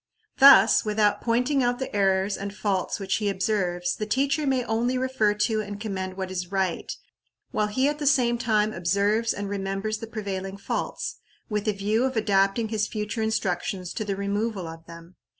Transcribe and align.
Thus, 0.39 0.83
without 0.83 1.21
pointing 1.21 1.61
out 1.61 1.77
the 1.77 1.95
errors 1.95 2.35
and 2.35 2.51
faults 2.55 2.99
which 2.99 3.17
he 3.17 3.29
observes, 3.29 3.95
the 3.95 4.07
teacher 4.07 4.47
may 4.47 4.63
only 4.63 4.97
refer 4.97 5.35
to 5.35 5.61
and 5.61 5.79
commend 5.79 6.17
what 6.17 6.31
is 6.31 6.51
right, 6.51 6.91
while 7.51 7.67
he 7.67 7.87
at 7.87 7.99
the 7.99 8.07
same 8.07 8.39
time 8.39 8.73
observes 8.73 9.31
and 9.31 9.47
remembers 9.47 9.99
the 9.99 10.07
prevailing 10.07 10.57
faults, 10.57 11.17
with 11.49 11.67
a 11.67 11.73
view 11.73 12.03
of 12.03 12.17
adapting 12.17 12.69
his 12.69 12.87
future 12.87 13.21
instructions 13.21 13.93
to 13.93 14.03
the 14.03 14.15
removal 14.15 14.67
of 14.67 14.87
them. 14.87 15.17